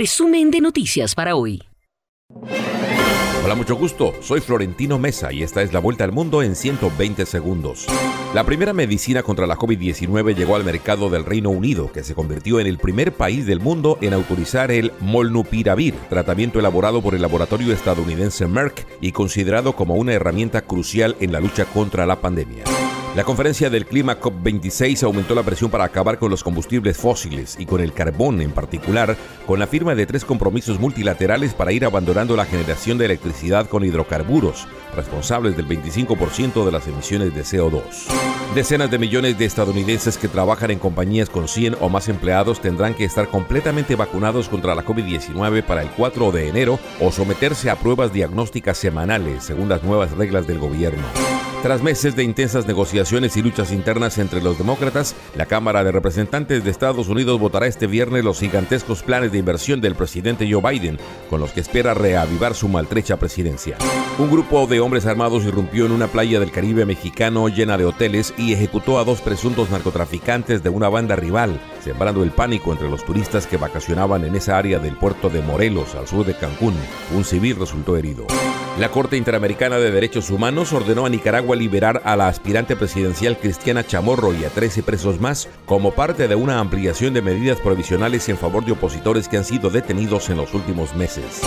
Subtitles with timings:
[0.00, 1.62] Resumen de noticias para hoy.
[3.44, 4.14] Hola, mucho gusto.
[4.22, 7.84] Soy Florentino Mesa y esta es la vuelta al mundo en 120 segundos.
[8.32, 12.60] La primera medicina contra la COVID-19 llegó al mercado del Reino Unido, que se convirtió
[12.60, 17.74] en el primer país del mundo en autorizar el Molnupiravir, tratamiento elaborado por el laboratorio
[17.74, 22.64] estadounidense Merck y considerado como una herramienta crucial en la lucha contra la pandemia.
[23.16, 27.66] La conferencia del clima COP26 aumentó la presión para acabar con los combustibles fósiles y
[27.66, 29.16] con el carbón en particular,
[29.48, 33.84] con la firma de tres compromisos multilaterales para ir abandonando la generación de electricidad con
[33.84, 37.82] hidrocarburos, responsables del 25% de las emisiones de CO2.
[38.54, 42.94] Decenas de millones de estadounidenses que trabajan en compañías con 100 o más empleados tendrán
[42.94, 47.76] que estar completamente vacunados contra la COVID-19 para el 4 de enero o someterse a
[47.76, 51.02] pruebas diagnósticas semanales, según las nuevas reglas del gobierno.
[51.62, 56.62] Tras meses de intensas negociaciones y luchas internas entre los demócratas, la Cámara de Representantes
[56.62, 60.98] de Estados Unidos votará este viernes los gigantescos planes de inversión del presidente Joe Biden,
[61.30, 63.78] con los que espera reavivar su maltrecha presidencia.
[64.18, 68.34] Un grupo de hombres armados irrumpió en una playa del Caribe mexicano llena de hoteles
[68.36, 73.02] y ejecutó a dos presuntos narcotraficantes de una banda rival, sembrando el pánico entre los
[73.02, 76.74] turistas que vacacionaban en esa área del puerto de Morelos, al sur de Cancún.
[77.16, 78.26] Un civil resultó herido.
[78.78, 82.89] La Corte Interamericana de Derechos Humanos ordenó a Nicaragua liberar a la aspirante presidencial
[83.40, 88.28] Cristiana Chamorro y a 13 presos más como parte de una ampliación de medidas provisionales
[88.28, 91.40] en favor de opositores que han sido detenidos en los últimos meses.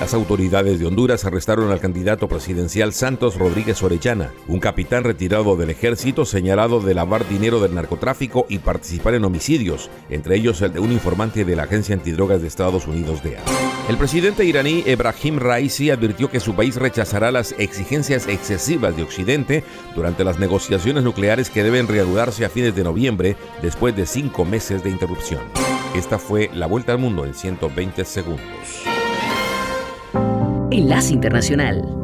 [0.00, 5.70] Las autoridades de Honduras arrestaron al candidato presidencial Santos Rodríguez Orellana, un capitán retirado del
[5.70, 10.80] ejército señalado de lavar dinero del narcotráfico y participar en homicidios, entre ellos el de
[10.80, 13.42] un informante de la Agencia Antidrogas de Estados Unidos DEA.
[13.88, 19.64] El presidente iraní Ebrahim Raisi advirtió que su país rechazará las exigencias excesivas de Occidente
[19.94, 24.82] durante las negociaciones nucleares que deben reanudarse a fines de noviembre después de cinco meses
[24.82, 25.40] de interrupción.
[25.94, 28.84] Esta fue la vuelta al mundo en 120 segundos.
[30.70, 31.97] Enlace Internacional.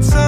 [0.00, 0.16] So.
[0.16, 0.27] a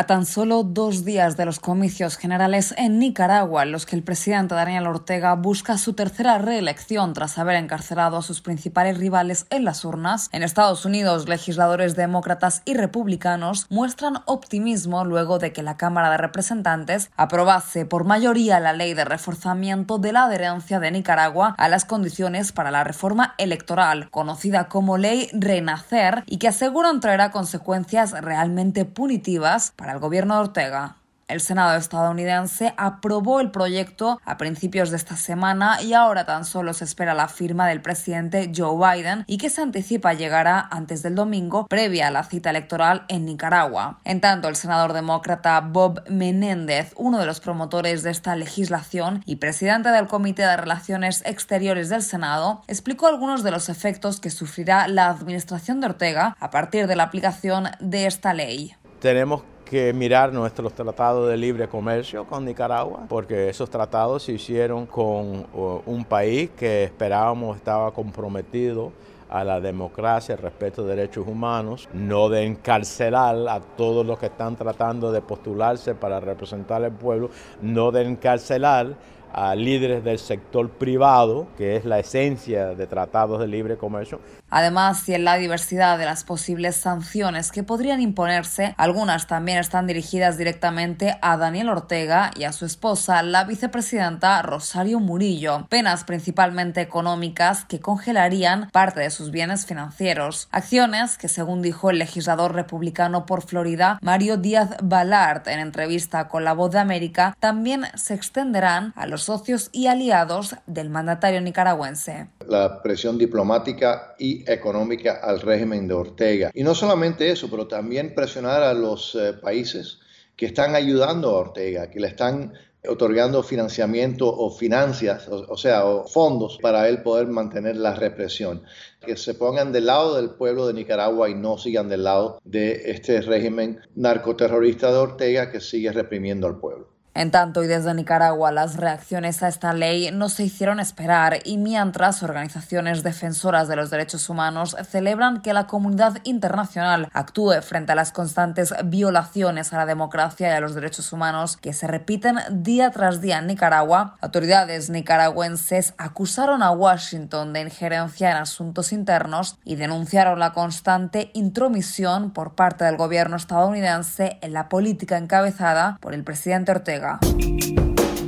[0.00, 4.04] A tan solo dos días de los comicios generales en Nicaragua, en los que el
[4.04, 9.64] presidente Daniel Ortega busca su tercera reelección tras haber encarcelado a sus principales rivales en
[9.64, 15.76] las urnas, en Estados Unidos, legisladores demócratas y republicanos muestran optimismo luego de que la
[15.76, 21.56] Cámara de Representantes aprobase por mayoría la ley de reforzamiento de la adherencia de Nicaragua
[21.58, 27.32] a las condiciones para la reforma electoral, conocida como Ley Renacer, y que aseguran traerá
[27.32, 30.96] consecuencias realmente punitivas para el gobierno de Ortega.
[31.28, 36.72] El Senado estadounidense aprobó el proyecto a principios de esta semana y ahora tan solo
[36.72, 41.14] se espera la firma del presidente Joe Biden y que se anticipa llegará antes del
[41.14, 44.00] domingo previa a la cita electoral en Nicaragua.
[44.04, 49.36] En tanto, el senador demócrata Bob Menéndez, uno de los promotores de esta legislación y
[49.36, 54.88] presidente del Comité de Relaciones Exteriores del Senado, explicó algunos de los efectos que sufrirá
[54.88, 58.74] la administración de Ortega a partir de la aplicación de esta ley.
[59.00, 64.86] Tenemos que mirar nuestros tratados de libre comercio con Nicaragua, porque esos tratados se hicieron
[64.86, 65.46] con
[65.84, 68.92] un país que esperábamos estaba comprometido
[69.28, 74.26] a la democracia, al respeto de derechos humanos, no de encarcelar a todos los que
[74.26, 77.28] están tratando de postularse para representar al pueblo,
[77.60, 78.94] no de encarcelar
[79.30, 84.20] a líderes del sector privado, que es la esencia de tratados de libre comercio.
[84.50, 89.86] Además, si en la diversidad de las posibles sanciones que podrían imponerse, algunas también están
[89.86, 96.80] dirigidas directamente a Daniel Ortega y a su esposa, la vicepresidenta Rosario Murillo, penas principalmente
[96.80, 100.48] económicas que congelarían parte de sus bienes financieros.
[100.50, 106.44] Acciones que, según dijo el legislador republicano por Florida, Mario Díaz Balart, en entrevista con
[106.44, 112.28] La Voz de América, también se extenderán a los socios y aliados del mandatario nicaragüense.
[112.48, 116.50] La presión diplomática y económica al régimen de Ortega.
[116.54, 120.00] Y no solamente eso, pero también presionar a los eh, países
[120.34, 122.52] que están ayudando a Ortega, que le están
[122.86, 128.62] otorgando financiamiento o financias, o, sea, fondos para él poder mantener la represión.
[129.04, 132.90] Que se pongan del lado del pueblo de Nicaragua y no sigan del lado de
[132.90, 136.97] este régimen narcoterrorista de Ortega que sigue reprimiendo al pueblo.
[137.18, 141.58] En tanto, y desde Nicaragua, las reacciones a esta ley no se hicieron esperar y
[141.58, 147.96] mientras organizaciones defensoras de los derechos humanos celebran que la comunidad internacional actúe frente a
[147.96, 152.92] las constantes violaciones a la democracia y a los derechos humanos que se repiten día
[152.92, 159.74] tras día en Nicaragua, autoridades nicaragüenses acusaron a Washington de injerencia en asuntos internos y
[159.74, 166.22] denunciaron la constante intromisión por parte del gobierno estadounidense en la política encabezada por el
[166.22, 167.07] presidente Ortega.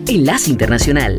[0.06, 1.18] Enlace Internacional.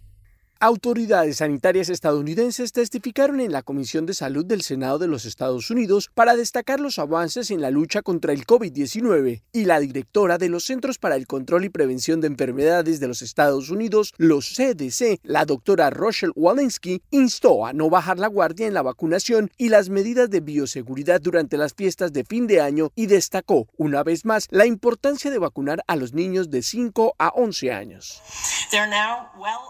[0.63, 6.11] Autoridades sanitarias estadounidenses testificaron en la Comisión de Salud del Senado de los Estados Unidos
[6.13, 10.65] para destacar los avances en la lucha contra el COVID-19 y la directora de los
[10.65, 15.45] Centros para el Control y Prevención de Enfermedades de los Estados Unidos, los CDC, la
[15.45, 20.29] doctora Rochelle Walensky, instó a no bajar la guardia en la vacunación y las medidas
[20.29, 24.67] de bioseguridad durante las fiestas de fin de año y destacó una vez más la
[24.67, 28.21] importancia de vacunar a los niños de 5 a 11 años.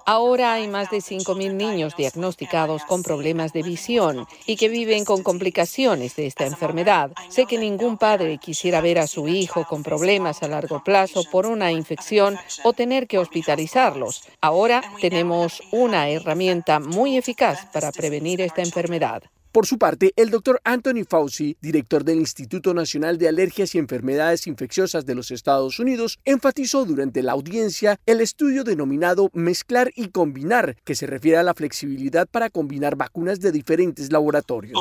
[0.06, 5.24] Ahora hay más de 5.000 niños diagnosticados con problemas de visión y que viven con
[5.24, 7.12] complicaciones de esta enfermedad.
[7.30, 11.46] Sé que ningún padre quisiera ver a su hijo con problemas a largo plazo por
[11.46, 14.24] una infección o tener que hospitalizarlos.
[14.42, 19.24] Ahora tenemos una herramienta muy eficaz para prevenir esta enfermedad.
[19.52, 24.48] Por su parte, el doctor Anthony Fauci, director del Instituto Nacional de Alergias y Enfermedades
[24.48, 30.78] Infecciosas de los Estados Unidos, enfatizó durante la audiencia el estudio denominado Mezclar y Combinar,
[30.86, 34.80] que se refiere a la flexibilidad para combinar vacunas de diferentes laboratorios.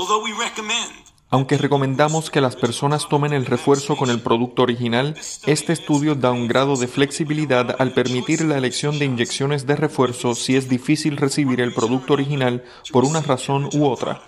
[1.30, 5.16] Aunque recomendamos que las personas tomen el refuerzo con el producto original,
[5.46, 10.36] este estudio da un grado de flexibilidad al permitir la elección de inyecciones de refuerzo
[10.36, 14.22] si es difícil recibir el producto original por una razón u otra.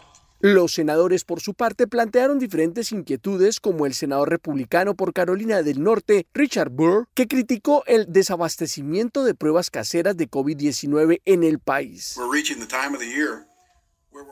[0.44, 5.80] Los senadores, por su parte, plantearon diferentes inquietudes, como el senador republicano por Carolina del
[5.80, 12.16] Norte, Richard Burr, que criticó el desabastecimiento de pruebas caseras de COVID-19 en el país.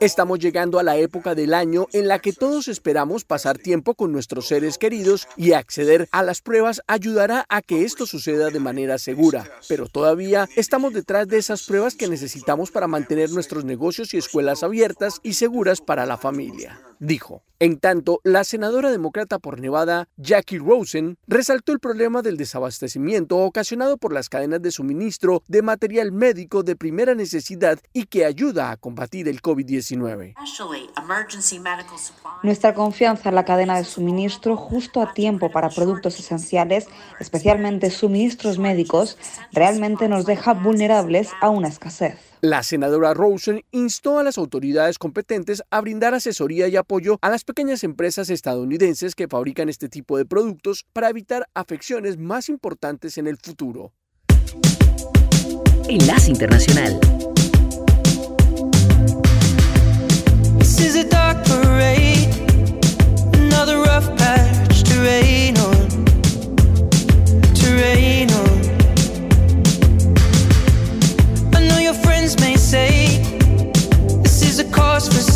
[0.00, 4.12] Estamos llegando a la época del año en la que todos esperamos pasar tiempo con
[4.12, 8.98] nuestros seres queridos y acceder a las pruebas ayudará a que esto suceda de manera
[8.98, 9.44] segura.
[9.68, 14.62] Pero todavía estamos detrás de esas pruebas que necesitamos para mantener nuestros negocios y escuelas
[14.62, 17.42] abiertas y seguras para la familia dijo.
[17.62, 23.98] En tanto, la senadora demócrata por Nevada, Jackie Rosen, resaltó el problema del desabastecimiento ocasionado
[23.98, 28.78] por las cadenas de suministro de material médico de primera necesidad y que ayuda a
[28.78, 30.34] combatir el COVID-19.
[32.42, 36.86] Nuestra confianza en la cadena de suministro justo a tiempo para productos esenciales,
[37.18, 39.18] especialmente suministros médicos,
[39.52, 42.29] realmente nos deja vulnerables a una escasez.
[42.42, 47.44] La senadora Rosen instó a las autoridades competentes a brindar asesoría y apoyo a las
[47.44, 53.26] pequeñas empresas estadounidenses que fabrican este tipo de productos para evitar afecciones más importantes en
[53.26, 53.92] el futuro.
[55.86, 56.98] Enlace Internacional.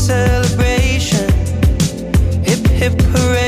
[0.06, 1.26] Celebration.
[2.44, 3.43] Hip hip hooray,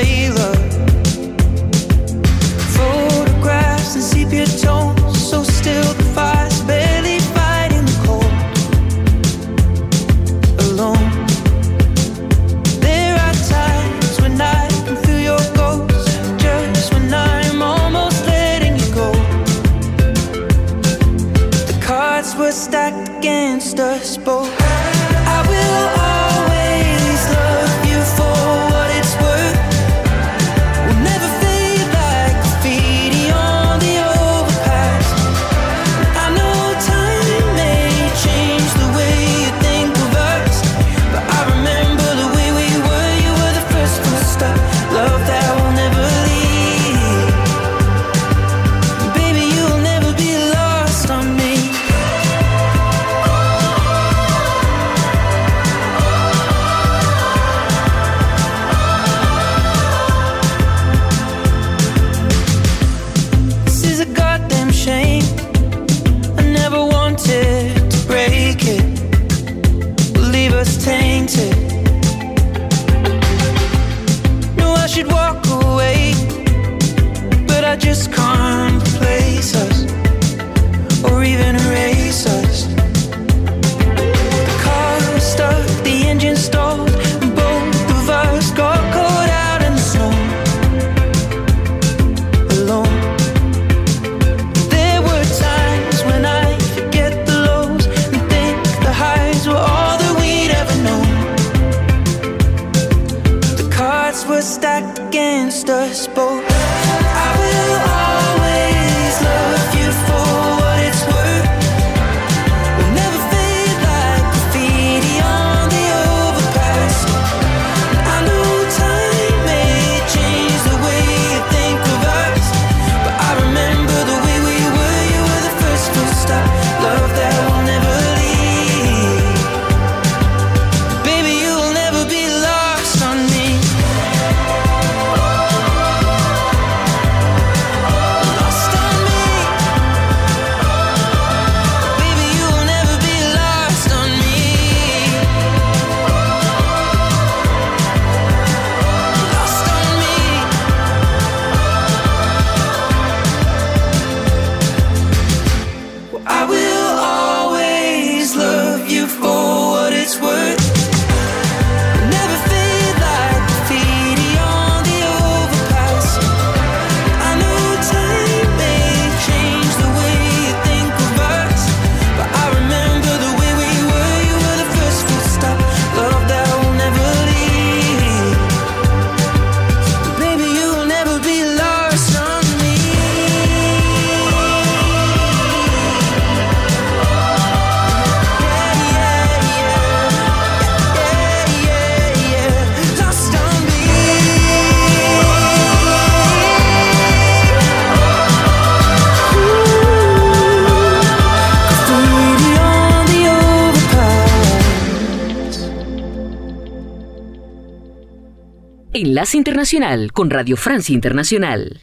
[209.17, 211.81] Enlace Internacional con Radio Francia Internacional.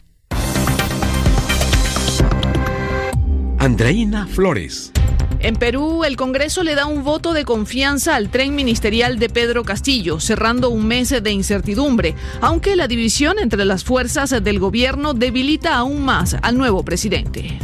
[3.58, 4.92] Andreina Flores.
[5.40, 9.64] En Perú, el Congreso le da un voto de confianza al tren ministerial de Pedro
[9.64, 15.74] Castillo, cerrando un mes de incertidumbre, aunque la división entre las fuerzas del gobierno debilita
[15.74, 17.58] aún más al nuevo presidente.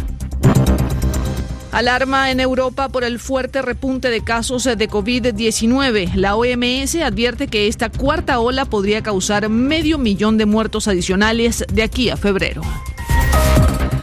[1.73, 6.15] Alarma en Europa por el fuerte repunte de casos de COVID-19.
[6.15, 11.83] La OMS advierte que esta cuarta ola podría causar medio millón de muertos adicionales de
[11.83, 12.63] aquí a febrero.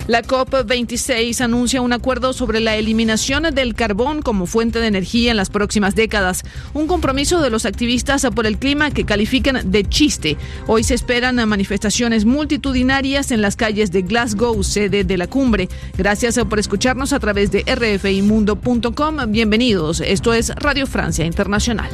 [0.07, 5.37] La COP26 anuncia un acuerdo sobre la eliminación del carbón como fuente de energía en
[5.37, 10.37] las próximas décadas, un compromiso de los activistas por el clima que califican de chiste.
[10.65, 15.67] Hoy se esperan manifestaciones multitudinarias en las calles de Glasgow, sede de la cumbre.
[15.97, 19.17] Gracias por escucharnos a través de rfimundo.com.
[19.27, 19.99] Bienvenidos.
[19.99, 21.89] Esto es Radio Francia Internacional.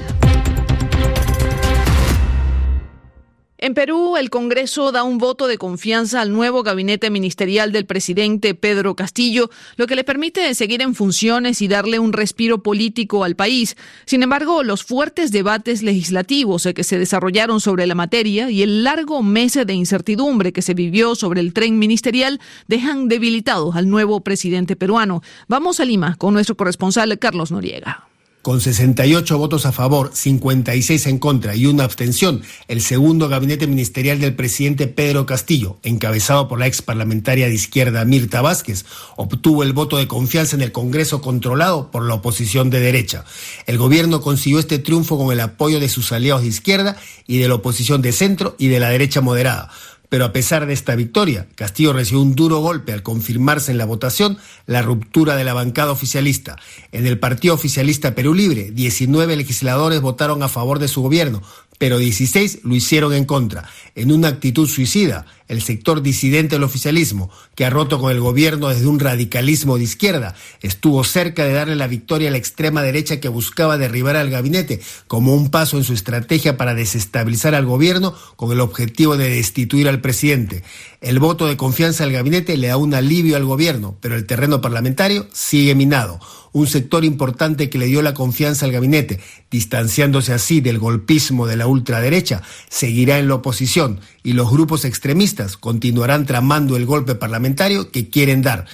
[3.63, 8.56] En Perú, el Congreso da un voto de confianza al nuevo gabinete ministerial del presidente
[8.56, 13.38] Pedro Castillo, lo que le permite seguir en funciones y darle un respiro político al
[13.38, 13.78] país.
[14.06, 19.23] Sin embargo, los fuertes debates legislativos que se desarrollaron sobre la materia y el largo
[19.23, 24.76] mes de incertidumbre que se vivió sobre el tren ministerial dejan debilitado al nuevo presidente
[24.76, 25.21] peruano.
[25.47, 28.10] Vamos a Lima con nuestro corresponsal Carlos Noriega.
[28.43, 34.19] Con 68 votos a favor, 56 en contra y una abstención, el segundo gabinete ministerial
[34.19, 38.84] del presidente Pedro Castillo, encabezado por la ex parlamentaria de izquierda Mirta Vázquez,
[39.15, 43.23] obtuvo el voto de confianza en el Congreso controlado por la oposición de derecha.
[43.65, 47.47] El gobierno consiguió este triunfo con el apoyo de sus aliados de izquierda y de
[47.47, 49.71] la oposición de centro y de la derecha moderada.
[50.13, 53.86] Pero a pesar de esta victoria, Castillo recibió un duro golpe al confirmarse en la
[53.86, 56.56] votación la ruptura de la bancada oficialista.
[56.91, 61.41] En el Partido Oficialista Perú Libre, 19 legisladores votaron a favor de su gobierno,
[61.80, 67.29] pero 16 lo hicieron en contra, en una actitud suicida el sector disidente del oficialismo,
[67.55, 71.75] que ha roto con el gobierno desde un radicalismo de izquierda, estuvo cerca de darle
[71.75, 75.83] la victoria a la extrema derecha que buscaba derribar al gabinete como un paso en
[75.83, 80.63] su estrategia para desestabilizar al gobierno con el objetivo de destituir al presidente.
[80.99, 84.61] El voto de confianza al gabinete le da un alivio al gobierno, pero el terreno
[84.61, 86.19] parlamentario sigue minado
[86.53, 89.19] un sector importante que le dio la confianza al gabinete,
[89.51, 95.57] distanciándose así del golpismo de la ultraderecha, seguirá en la oposición y los grupos extremistas
[95.57, 98.65] continuarán tramando el golpe parlamentario que quieren dar.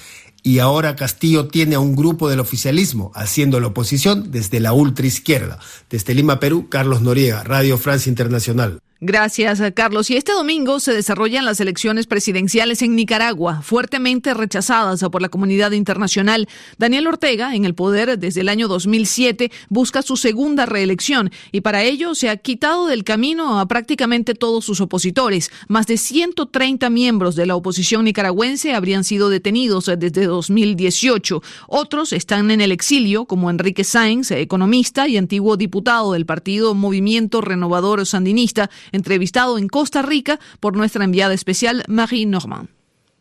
[0.44, 5.60] Y ahora Castillo tiene a un grupo del oficialismo haciendo la oposición desde la ultraizquierda.
[5.90, 8.80] Desde Lima, Perú, Carlos Noriega, Radio Francia Internacional.
[9.02, 10.10] Gracias, Carlos.
[10.10, 15.72] Y este domingo se desarrollan las elecciones presidenciales en Nicaragua, fuertemente rechazadas por la comunidad
[15.72, 16.50] internacional.
[16.78, 21.84] Daniel Ortega, en el poder desde el año 2007, busca su segunda reelección y para
[21.84, 25.50] ello se ha quitado del camino a prácticamente todos sus opositores.
[25.70, 31.42] Más de 130 miembros de la oposición nicaragüense habrían sido detenidos desde 2018.
[31.68, 37.40] Otros están en el exilio, como Enrique Sáenz, economista y antiguo diputado del partido Movimiento
[37.40, 42.70] Renovador Sandinista entrevistado en Costa Rica por nuestra enviada especial Marie Normand.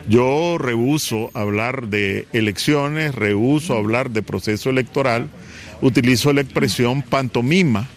[0.09, 5.29] Yo rehuso hablar de elecciones, rehuso hablar de proceso electoral,
[5.83, 7.89] utilizo la expresión pantomima,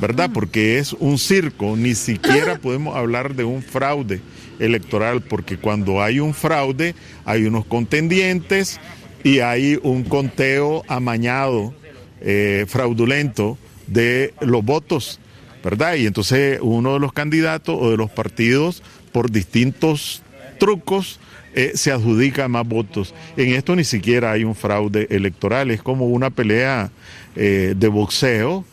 [0.00, 0.30] ¿verdad?
[0.32, 4.20] Porque es un circo, ni siquiera podemos hablar de un fraude
[4.58, 8.80] electoral, porque cuando hay un fraude hay unos contendientes
[9.22, 11.74] y hay un conteo amañado,
[12.20, 15.20] eh, fraudulento de los votos
[15.62, 15.94] ¿verdad?
[15.94, 20.22] Y entonces uno de los candidatos o de los partidos, por distintos
[20.58, 21.18] trucos,
[21.52, 23.12] eh, se adjudica más votos.
[23.36, 26.92] En esto ni siquiera hay un fraude electoral, es como una pelea
[27.34, 28.64] eh, de boxeo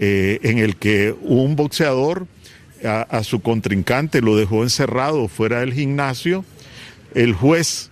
[0.00, 2.26] eh, en el que un boxeador
[2.84, 6.44] a, su contrincante lo dejó encerrado fuera del gimnasio,
[7.14, 7.90] el juez,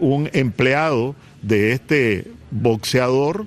[0.00, 3.46] un empleado de este boxeador,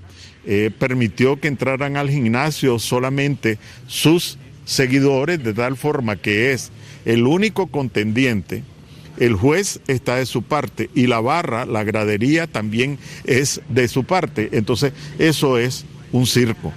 [0.78, 6.72] permitió que entraran al gimnasio solamente sus seguidores, de tal forma que es
[7.06, 8.64] el único contendiente,
[9.18, 14.04] el juez está de su parte y la barra, la gradería también es de su
[14.04, 14.50] parte.
[14.52, 16.74] Entonces, eso es un circo.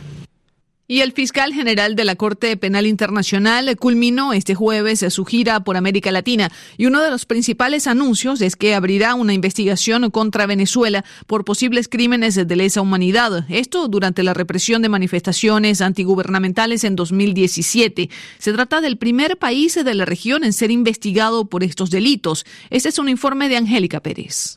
[0.91, 5.77] Y el fiscal general de la Corte Penal Internacional culminó este jueves su gira por
[5.77, 11.05] América Latina y uno de los principales anuncios es que abrirá una investigación contra Venezuela
[11.27, 13.45] por posibles crímenes de lesa humanidad.
[13.51, 18.09] Esto durante la represión de manifestaciones antigubernamentales en 2017.
[18.39, 22.47] Se trata del primer país de la región en ser investigado por estos delitos.
[22.71, 24.57] Este es un informe de Angélica Pérez.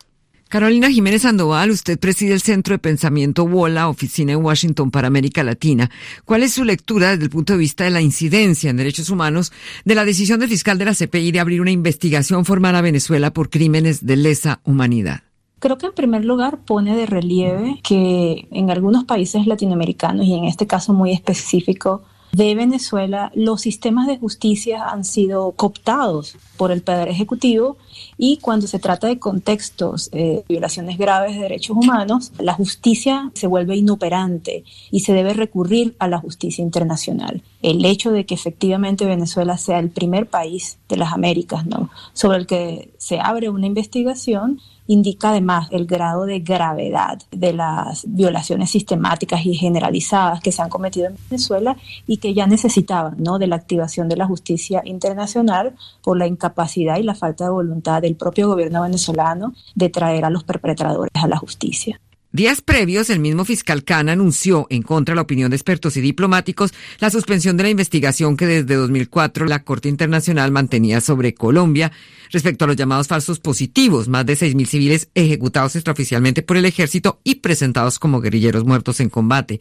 [0.52, 5.46] Carolina Jiménez Sandoval, usted preside el Centro de Pensamiento WOLA, oficina en Washington para América
[5.46, 5.90] Latina.
[6.26, 9.54] ¿Cuál es su lectura desde el punto de vista de la incidencia en derechos humanos
[9.86, 13.32] de la decisión del fiscal de la CPI de abrir una investigación formal a Venezuela
[13.32, 15.22] por crímenes de lesa humanidad?
[15.60, 20.44] Creo que en primer lugar pone de relieve que en algunos países latinoamericanos y en
[20.44, 26.82] este caso muy específico de Venezuela, los sistemas de justicia han sido cooptados por el
[26.82, 27.78] Poder Ejecutivo
[28.18, 33.48] y cuando se trata de contextos, eh, violaciones graves de derechos humanos, la justicia se
[33.48, 37.42] vuelve inoperante y se debe recurrir a la justicia internacional.
[37.62, 41.66] El hecho de que efectivamente Venezuela sea el primer país de las Américas
[42.14, 44.60] sobre el que se abre una investigación
[44.92, 50.70] indica además el grado de gravedad de las violaciones sistemáticas y generalizadas que se han
[50.70, 51.78] cometido en Venezuela
[52.08, 53.40] y que ya necesitaban ¿no?
[53.40, 58.02] de la activación de la justicia internacional por la incapacidad y la falta de voluntad
[58.02, 62.00] del propio gobierno venezolano de traer a los perpetradores a la justicia.
[62.34, 66.02] Días previos, el mismo fiscal Khan anunció, en contra de la opinión de expertos y
[66.02, 71.92] diplomáticos, la suspensión de la investigación que desde 2004 la Corte Internacional mantenía sobre Colombia
[72.32, 77.20] respecto a los llamados falsos positivos, más de 6.000 civiles ejecutados extraoficialmente por el ejército
[77.26, 79.60] y presentados como guerrilleros muertos en combate.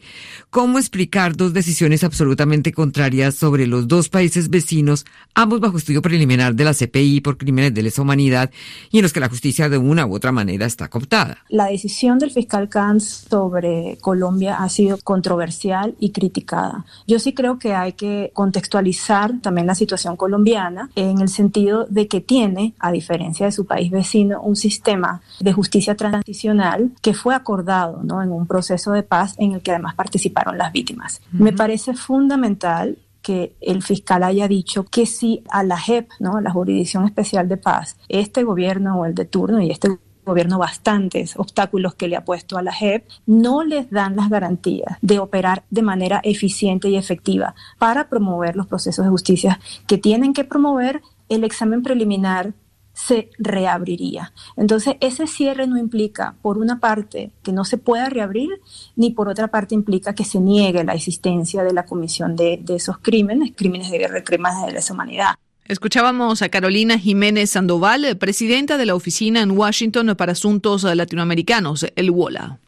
[0.49, 5.05] ¿Cómo explicar dos decisiones absolutamente contrarias sobre los dos países vecinos,
[5.35, 8.49] ambos bajo estudio preliminar de la CPI por crímenes de lesa humanidad
[8.91, 11.43] y en los que la justicia de una u otra manera está cooptada?
[11.49, 12.60] La decisión del fiscal
[12.99, 16.85] sobre Colombia ha sido controversial y criticada.
[17.07, 22.07] Yo sí creo que hay que contextualizar también la situación colombiana en el sentido de
[22.07, 27.35] que tiene, a diferencia de su país vecino, un sistema de justicia transicional que fue
[27.35, 28.21] acordado ¿no?
[28.21, 31.21] en un proceso de paz en el que además participaron las víctimas.
[31.31, 36.41] Me parece fundamental que el fiscal haya dicho que si a la JEP, ¿no?
[36.41, 39.89] la Jurisdicción Especial de Paz, este gobierno o el de turno y este
[40.25, 44.97] gobierno bastantes obstáculos que le ha puesto a la JEP, no les dan las garantías
[45.01, 50.33] de operar de manera eficiente y efectiva para promover los procesos de justicia que tienen
[50.33, 52.53] que promover el examen preliminar
[52.93, 54.33] se reabriría.
[54.57, 58.49] Entonces, ese cierre no implica, por una parte, que no se pueda reabrir,
[58.95, 62.97] ni por otra parte implica que se niegue la existencia de la comisión de, esos
[62.99, 65.35] crímenes, crímenes de guerra crímenes de lesa humanidad.
[65.71, 72.11] Escuchábamos a Carolina Jiménez Sandoval, presidenta de la Oficina en Washington para Asuntos Latinoamericanos, el
[72.11, 72.59] WOLA.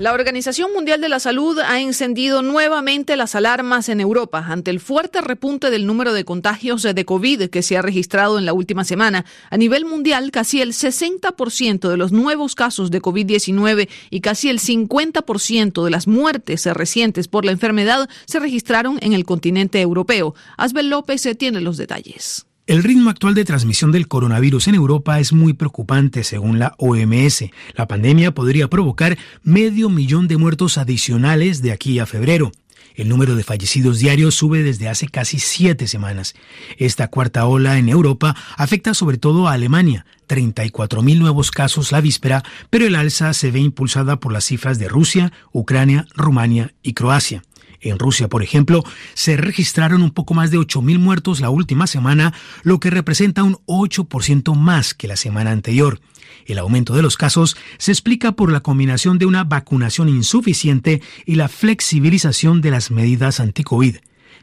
[0.00, 4.80] La Organización Mundial de la Salud ha encendido nuevamente las alarmas en Europa ante el
[4.80, 8.84] fuerte repunte del número de contagios de COVID que se ha registrado en la última
[8.84, 9.26] semana.
[9.50, 14.58] A nivel mundial, casi el 60% de los nuevos casos de COVID-19 y casi el
[14.58, 20.34] 50% de las muertes recientes por la enfermedad se registraron en el continente europeo.
[20.56, 22.46] Asbel López tiene los detalles.
[22.70, 27.46] El ritmo actual de transmisión del coronavirus en Europa es muy preocupante según la OMS.
[27.74, 32.52] La pandemia podría provocar medio millón de muertos adicionales de aquí a febrero.
[32.94, 36.36] El número de fallecidos diarios sube desde hace casi siete semanas.
[36.78, 42.44] Esta cuarta ola en Europa afecta sobre todo a Alemania, 34.000 nuevos casos la víspera,
[42.70, 47.42] pero el alza se ve impulsada por las cifras de Rusia, Ucrania, Rumania y Croacia.
[47.80, 52.34] En Rusia, por ejemplo, se registraron un poco más de 8.000 muertos la última semana,
[52.62, 56.00] lo que representa un 8% más que la semana anterior.
[56.46, 61.36] El aumento de los casos se explica por la combinación de una vacunación insuficiente y
[61.36, 63.96] la flexibilización de las medidas anti-COVID.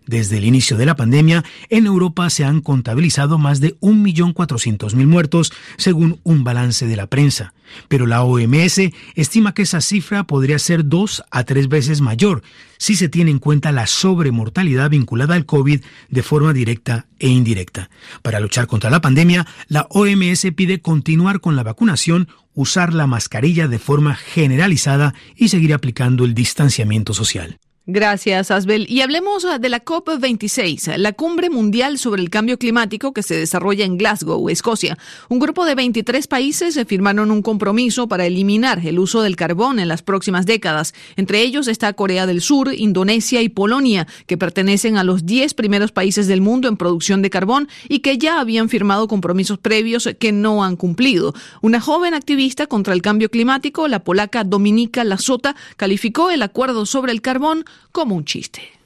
[0.07, 5.51] Desde el inicio de la pandemia, en Europa se han contabilizado más de 1.400.000 muertos,
[5.77, 7.53] según un balance de la prensa.
[7.89, 8.79] Pero la OMS
[9.15, 12.41] estima que esa cifra podría ser dos a tres veces mayor
[12.77, 17.89] si se tiene en cuenta la sobremortalidad vinculada al COVID de forma directa e indirecta.
[18.21, 23.67] Para luchar contra la pandemia, la OMS pide continuar con la vacunación, usar la mascarilla
[23.67, 27.59] de forma generalizada y seguir aplicando el distanciamiento social.
[27.89, 28.85] Gracias, Asbel.
[28.89, 33.37] Y hablemos ah, de la COP26, la cumbre mundial sobre el cambio climático que se
[33.37, 34.97] desarrolla en Glasgow, Escocia.
[35.29, 39.87] Un grupo de 23 países firmaron un compromiso para eliminar el uso del carbón en
[39.87, 40.93] las próximas décadas.
[41.15, 45.93] Entre ellos está Corea del Sur, Indonesia y Polonia, que pertenecen a los 10 primeros
[45.93, 50.33] países del mundo en producción de carbón y que ya habían firmado compromisos previos que
[50.33, 51.33] no han cumplido.
[51.61, 57.13] Una joven activista contra el cambio climático, la polaca Dominika Lasota, calificó el acuerdo sobre
[57.13, 58.76] el carbón como un chiste.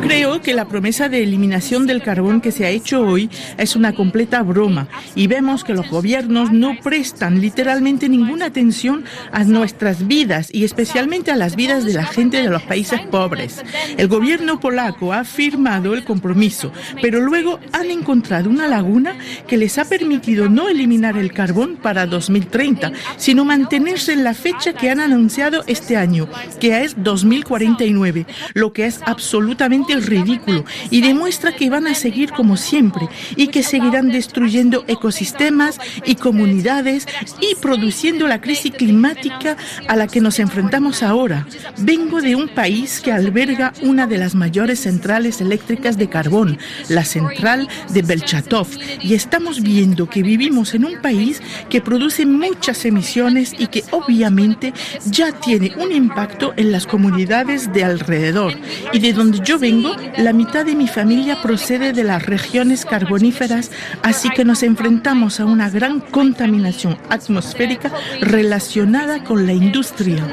[0.00, 3.94] Creo que la promesa de eliminación del carbón que se ha hecho hoy es una
[3.94, 10.48] completa broma y vemos que los gobiernos no prestan literalmente ninguna atención a nuestras vidas
[10.52, 13.62] y especialmente a las vidas de la gente de los países pobres.
[13.96, 19.78] El gobierno polaco ha firmado el compromiso, pero luego han encontrado una laguna que les
[19.78, 25.00] ha permitido no eliminar el carbón para 2030, sino mantenerse en la fecha que han
[25.00, 26.28] anunciado este año,
[26.64, 28.24] que es 2049,
[28.54, 33.62] lo que es absolutamente ridículo y demuestra que van a seguir como siempre y que
[33.62, 37.06] seguirán destruyendo ecosistemas y comunidades
[37.38, 41.46] y produciendo la crisis climática a la que nos enfrentamos ahora.
[41.80, 46.56] Vengo de un país que alberga una de las mayores centrales eléctricas de carbón,
[46.88, 48.68] la central de Belchatov,
[49.02, 54.72] y estamos viendo que vivimos en un país que produce muchas emisiones y que obviamente
[55.10, 58.54] ya tiene un impacto en las comunidades de alrededor.
[58.92, 63.70] Y de donde yo vengo, la mitad de mi familia procede de las regiones carboníferas,
[64.02, 70.24] así que nos enfrentamos a una gran contaminación atmosférica relacionada con la industria.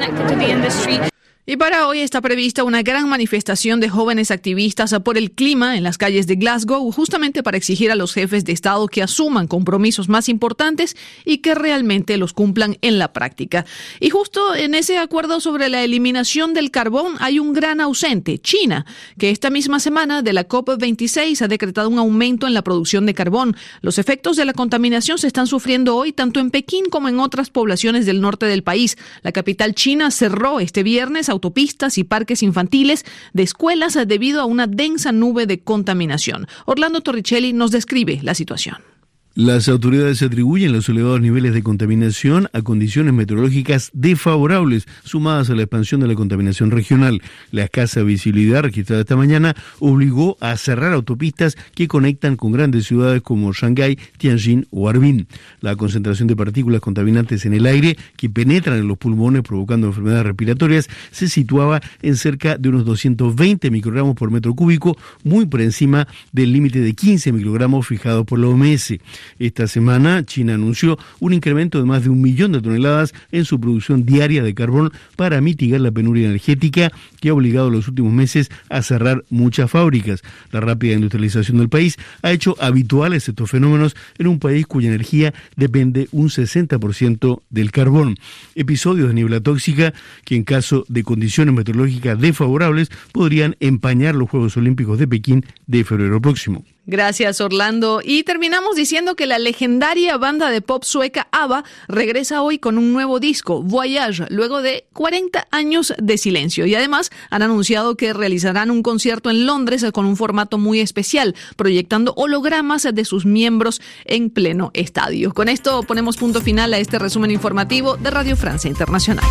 [1.44, 5.82] Y para hoy está prevista una gran manifestación de jóvenes activistas por el clima en
[5.82, 10.08] las calles de Glasgow, justamente para exigir a los jefes de Estado que asuman compromisos
[10.08, 13.66] más importantes y que realmente los cumplan en la práctica.
[13.98, 18.86] Y justo en ese acuerdo sobre la eliminación del carbón hay un gran ausente, China,
[19.18, 23.14] que esta misma semana de la COP26 ha decretado un aumento en la producción de
[23.14, 23.56] carbón.
[23.80, 27.50] Los efectos de la contaminación se están sufriendo hoy tanto en Pekín como en otras
[27.50, 28.96] poblaciones del norte del país.
[29.22, 34.66] La capital china cerró este viernes autopistas y parques infantiles de escuelas debido a una
[34.66, 36.46] densa nube de contaminación.
[36.66, 38.91] Orlando Torricelli nos describe la situación.
[39.34, 45.62] Las autoridades atribuyen los elevados niveles de contaminación a condiciones meteorológicas desfavorables, sumadas a la
[45.62, 47.22] expansión de la contaminación regional.
[47.50, 53.22] La escasa visibilidad registrada esta mañana obligó a cerrar autopistas que conectan con grandes ciudades
[53.22, 55.26] como Shanghái, Tianjin o Harbin.
[55.62, 60.26] La concentración de partículas contaminantes en el aire que penetran en los pulmones provocando enfermedades
[60.26, 66.06] respiratorias se situaba en cerca de unos 220 microgramos por metro cúbico, muy por encima
[66.32, 68.98] del límite de 15 microgramos fijado por la OMS.
[69.38, 73.60] Esta semana, China anunció un incremento de más de un millón de toneladas en su
[73.60, 78.12] producción diaria de carbón para mitigar la penuria energética que ha obligado en los últimos
[78.12, 80.22] meses a cerrar muchas fábricas.
[80.50, 85.34] La rápida industrialización del país ha hecho habituales estos fenómenos en un país cuya energía
[85.56, 88.16] depende un 60% del carbón.
[88.54, 89.92] Episodios de niebla tóxica
[90.24, 95.84] que en caso de condiciones meteorológicas desfavorables podrían empañar los Juegos Olímpicos de Pekín de
[95.84, 96.64] febrero próximo.
[96.84, 98.00] Gracias, Orlando.
[98.02, 102.92] Y terminamos diciendo que la legendaria banda de pop sueca ABBA regresa hoy con un
[102.92, 106.66] nuevo disco, Voyage, luego de 40 años de silencio.
[106.66, 111.36] Y además han anunciado que realizarán un concierto en Londres con un formato muy especial,
[111.56, 115.32] proyectando hologramas de sus miembros en pleno estadio.
[115.32, 119.24] Con esto ponemos punto final a este resumen informativo de Radio Francia Internacional.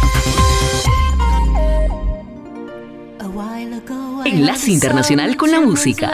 [4.23, 6.13] Enlace Internacional con la Música.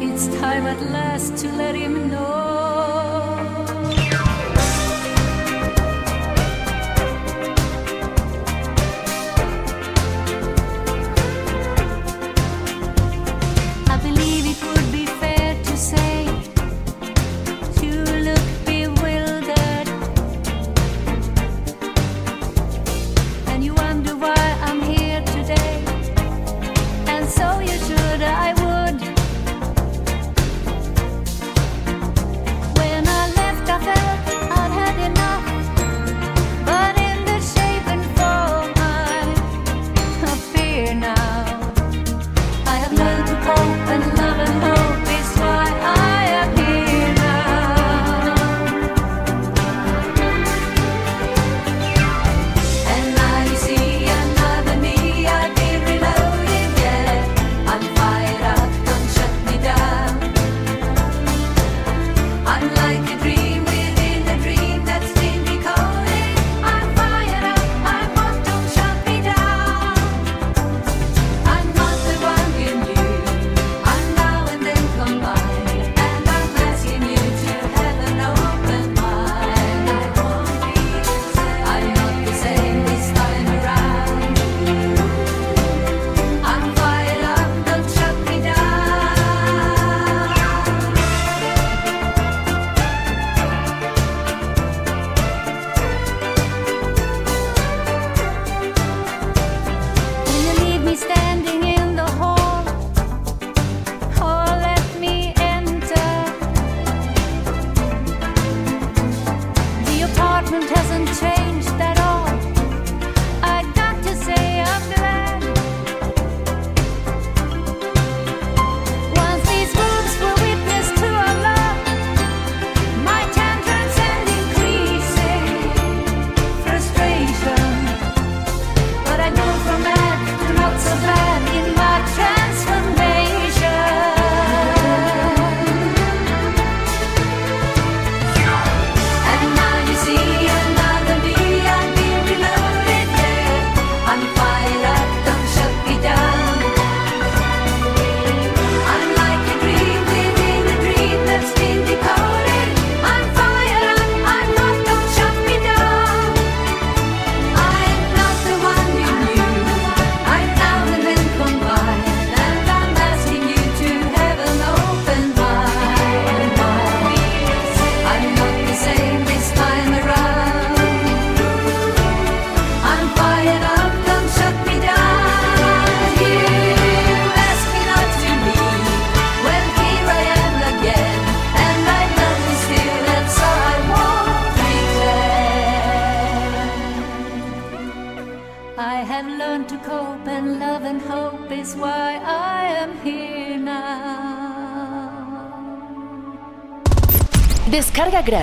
[0.00, 2.97] It's time at last to let him know.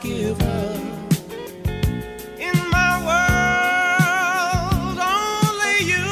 [0.00, 0.76] give up.
[2.38, 6.06] In my world, only you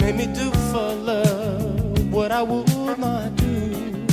[0.00, 4.06] made me do for love what I would not do.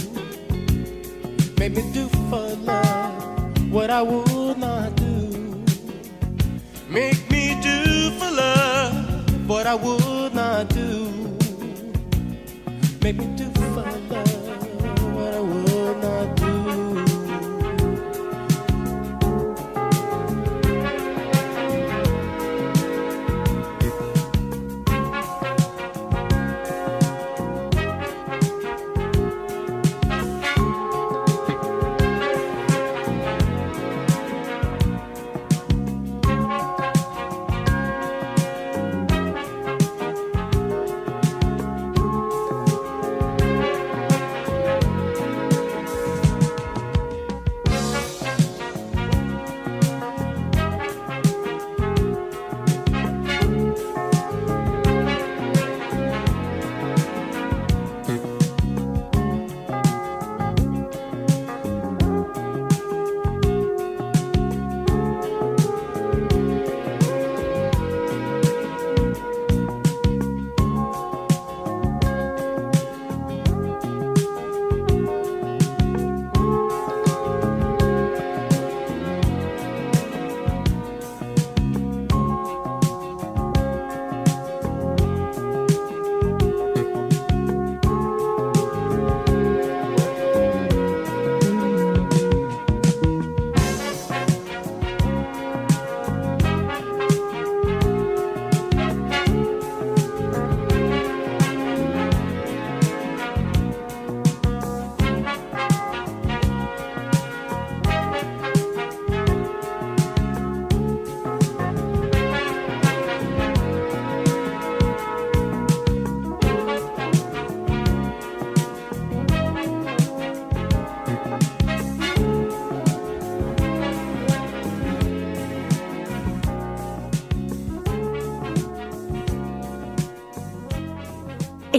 [1.57, 5.63] Made me do for love what I would not do.
[6.89, 11.37] Make me do for love what I would not do.
[13.01, 13.58] Make me do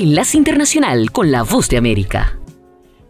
[0.02, 2.40] Enlace Internacional con la Voz de América.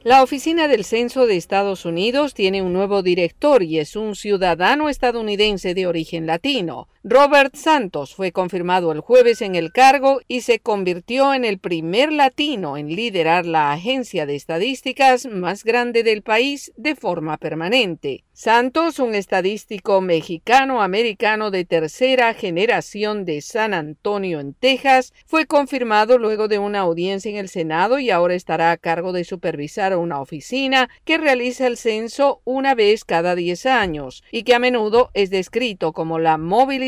[0.03, 4.89] La Oficina del Censo de Estados Unidos tiene un nuevo director y es un ciudadano
[4.89, 6.89] estadounidense de origen latino.
[7.03, 12.13] Robert Santos fue confirmado el jueves en el cargo y se convirtió en el primer
[12.13, 18.25] latino en liderar la agencia de estadísticas más grande del país de forma permanente.
[18.35, 26.49] Santos, un estadístico mexicano-americano de tercera generación de San Antonio, en Texas, fue confirmado luego
[26.49, 30.89] de una audiencia en el Senado y ahora estará a cargo de supervisar una oficina
[31.05, 35.93] que realiza el censo una vez cada 10 años y que a menudo es descrito
[35.93, 36.39] como la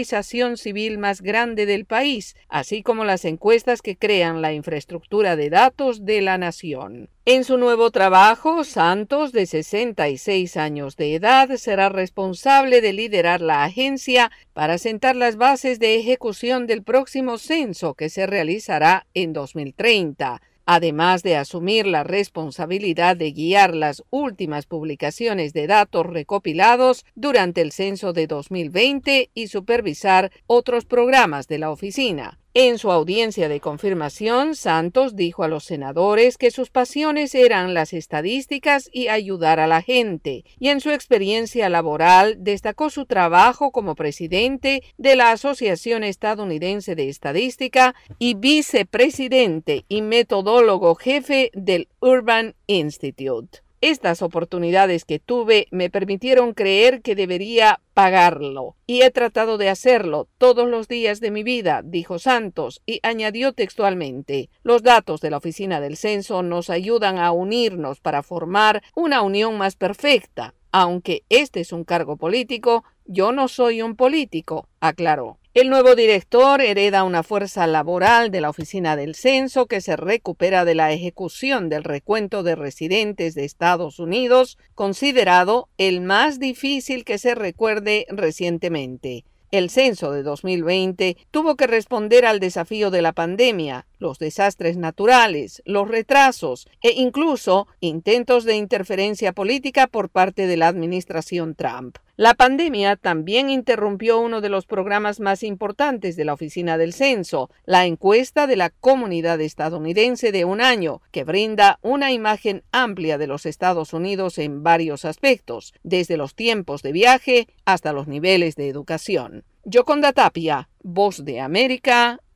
[0.03, 5.49] movilización civil más grande del país, así como las encuestas que crean la infraestructura de
[5.49, 7.09] datos de la nación.
[7.25, 13.63] En su nuevo trabajo, Santos, de 66 años de edad, será responsable de liderar la
[13.63, 20.43] agencia para sentar las bases de ejecución del próximo censo que se realizará en 2030
[20.67, 27.73] además de asumir la responsabilidad de guiar las últimas publicaciones de datos recopilados durante el
[27.73, 32.42] censo de 2020 y supervisar otros programas de la oficina.
[32.55, 37.95] En su audiencia de confirmación, Santos dijo a los senadores que sus pasiones eran las
[37.95, 43.95] estadísticas y ayudar a la gente, y en su experiencia laboral destacó su trabajo como
[43.95, 53.61] presidente de la Asociación Estadounidense de Estadística y vicepresidente y metodólogo jefe del Urban Institute.
[53.83, 58.77] Estas oportunidades que tuve me permitieron creer que debería pagarlo.
[58.87, 63.53] Y he tratado de hacerlo todos los días de mi vida, dijo Santos, y añadió
[63.53, 69.21] textualmente Los datos de la Oficina del Censo nos ayudan a unirnos para formar una
[69.21, 70.55] unión más perfecta.
[70.71, 75.39] Aunque este es un cargo político, yo no soy un político, aclaró.
[75.55, 80.65] El nuevo director hereda una fuerza laboral de la Oficina del Censo que se recupera
[80.65, 87.19] de la ejecución del recuento de residentes de Estados Unidos, considerado el más difícil que
[87.19, 89.27] se recuerde recientemente.
[89.51, 95.63] El censo de 2020 tuvo que responder al desafío de la pandemia, los desastres naturales,
[95.65, 101.97] los retrasos e incluso intentos de interferencia política por parte de la administración Trump.
[102.17, 107.51] La pandemia también interrumpió uno de los programas más importantes de la Oficina del Censo,
[107.65, 113.27] la encuesta de la comunidad estadounidense de un año, que brinda una imagen amplia de
[113.27, 118.69] los Estados Unidos en varios aspectos, desde los tiempos de viaje hasta los niveles de
[118.69, 119.45] educación.
[119.65, 122.19] Yoconda Tapia, Voz de América,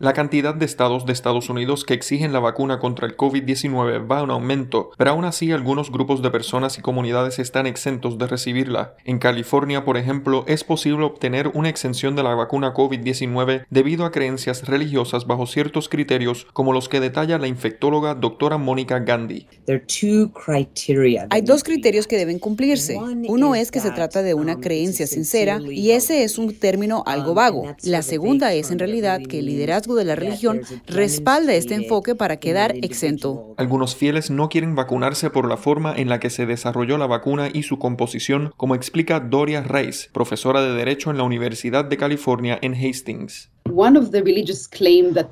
[0.00, 4.22] La cantidad de estados de Estados Unidos que exigen la vacuna contra el COVID-19 va
[4.22, 8.94] en aumento, pero aún así algunos grupos de personas y comunidades están exentos de recibirla.
[9.04, 14.10] En California, por ejemplo, es posible obtener una exención de la vacuna COVID-19 debido a
[14.10, 19.48] creencias religiosas bajo ciertos criterios como los que detalla la infectóloga doctora Mónica Gandhi.
[21.28, 22.96] Hay dos criterios que deben cumplirse.
[23.28, 27.34] Uno es que se trata de una creencia sincera y ese es un término algo
[27.34, 27.76] vago.
[27.82, 32.38] La segunda es en realidad que el liderazgo de la religión respalda este enfoque para
[32.38, 33.54] quedar exento.
[33.56, 37.48] Algunos fieles no quieren vacunarse por la forma en la que se desarrolló la vacuna
[37.52, 42.58] y su composición, como explica Doria Reis, profesora de Derecho en la Universidad de California
[42.62, 43.50] en Hastings.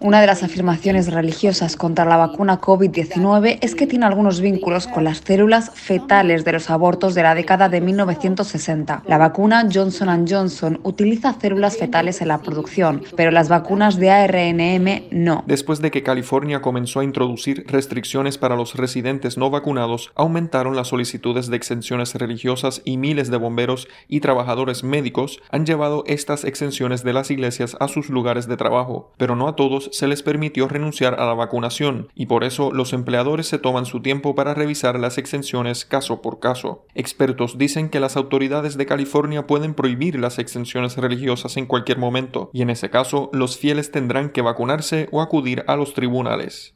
[0.00, 5.04] Una de las afirmaciones religiosas contra la vacuna COVID-19 es que tiene algunos vínculos con
[5.04, 9.02] las células fetales de los abortos de la década de 1960.
[9.06, 15.08] La vacuna Johnson Johnson utiliza células fetales en la producción, pero las vacunas de ARNM
[15.10, 15.42] no.
[15.46, 20.88] Después de que California comenzó a introducir restricciones para los residentes no vacunados, aumentaron las
[20.88, 27.02] solicitudes de exenciones religiosas y miles de bomberos y trabajadores médicos han llevado estas exenciones
[27.02, 30.68] de las iglesias a sus lugares de trabajo, pero no a todos se les permitió
[30.68, 34.98] renunciar a la vacunación y por eso los empleadores se toman su tiempo para revisar
[34.98, 36.84] las exenciones caso por caso.
[36.94, 42.50] Expertos dicen que las autoridades de California pueden prohibir las exenciones religiosas en cualquier momento
[42.52, 46.74] y en ese caso los fieles tendrán que vacunarse o acudir a los tribunales.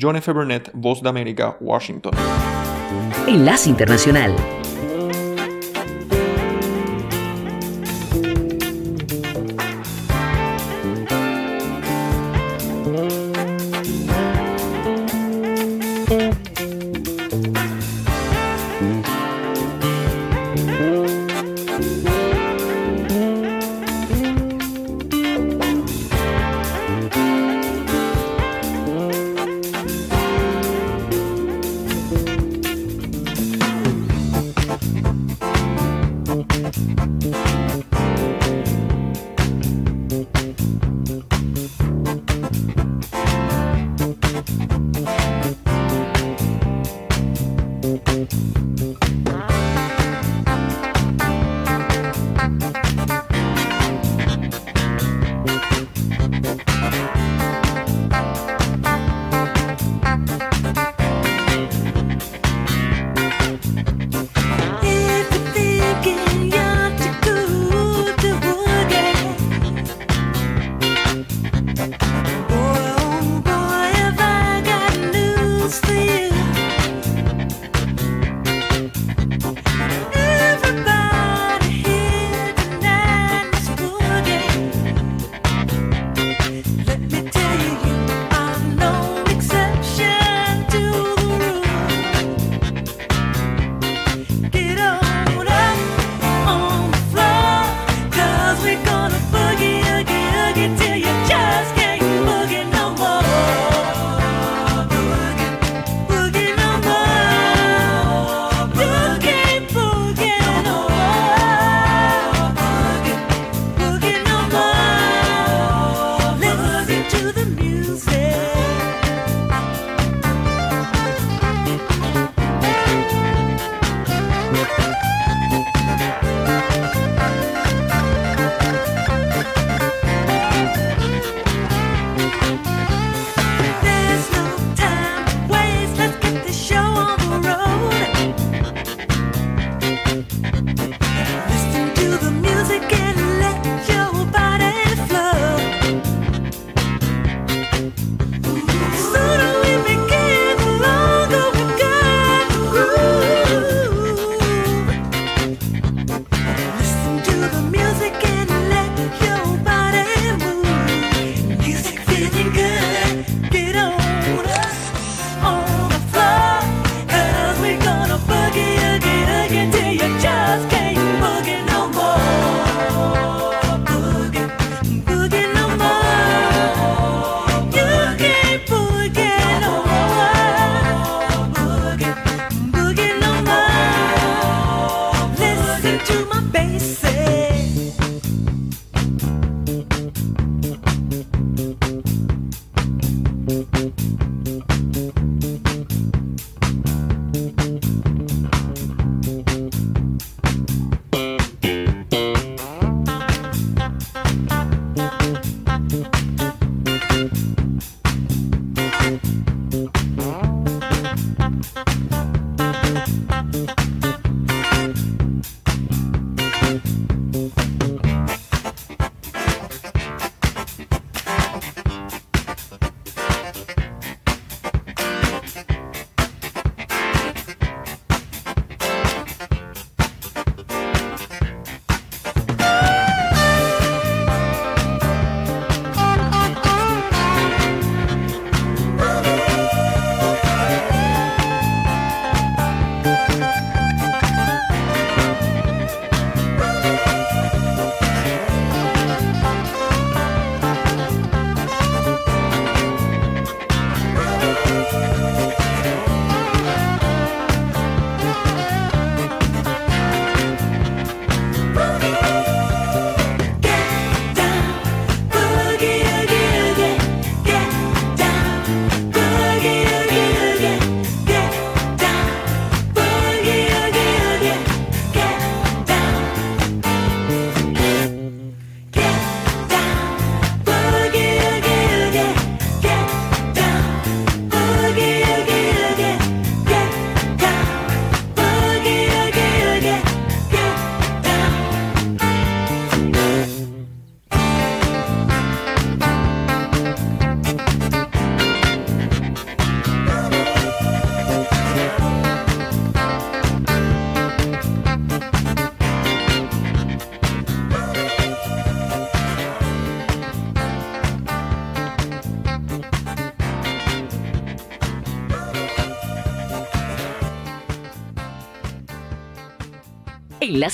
[0.00, 0.32] John F.
[0.32, 2.12] Burnett, Voz de América, Washington.
[3.26, 4.34] Enlace Internacional.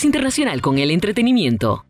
[0.03, 1.85] Internacional con el Entretenimiento.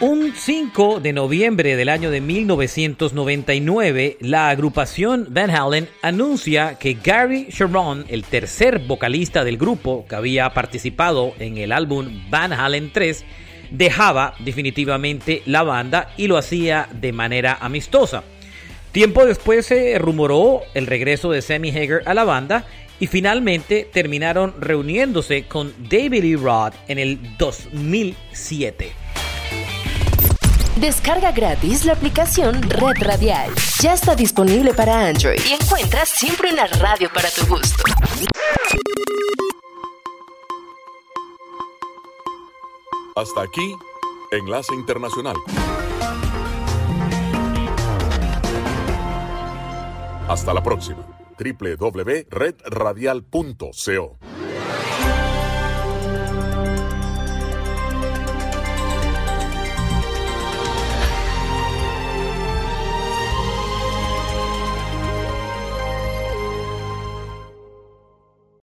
[0.00, 7.46] Un 5 de noviembre del año de 1999, la agrupación Van Halen anuncia que Gary
[7.50, 13.24] Sharon, el tercer vocalista del grupo que había participado en el álbum Van Halen 3,
[13.70, 18.24] dejaba definitivamente la banda y lo hacía de manera amistosa.
[18.90, 22.64] Tiempo después se rumoró el regreso de Sammy Hager a la banda
[23.00, 28.92] y finalmente terminaron reuniéndose con David Lee Roth en el 2007.
[30.76, 33.50] Descarga gratis la aplicación Red Radial.
[33.80, 37.84] Ya está disponible para Android y encuentras siempre una radio para tu gusto.
[43.16, 43.76] Hasta aquí,
[44.32, 45.36] Enlace Internacional.
[50.28, 51.13] Hasta la próxima.
[51.38, 54.33] www.redradial.co